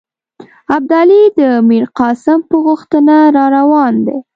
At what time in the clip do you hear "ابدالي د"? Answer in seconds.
0.75-1.41